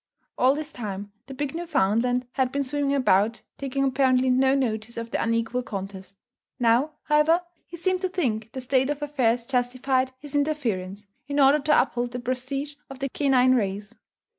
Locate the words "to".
8.01-8.09, 11.59-11.79